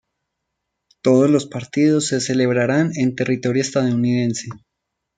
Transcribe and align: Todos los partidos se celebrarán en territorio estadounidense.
Todos 1.03 1.29
los 1.29 1.45
partidos 1.45 2.07
se 2.07 2.21
celebrarán 2.21 2.89
en 2.95 3.13
territorio 3.13 3.61
estadounidense. 3.61 4.47